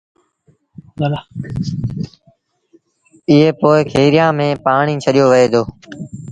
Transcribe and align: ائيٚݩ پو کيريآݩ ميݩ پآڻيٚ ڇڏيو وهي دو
ائيٚݩ 3.29 3.57
پو 3.59 3.69
کيريآݩ 3.91 4.35
ميݩ 4.37 4.59
پآڻيٚ 4.65 5.01
ڇڏيو 5.03 5.25
وهي 5.31 5.47
دو 5.53 5.63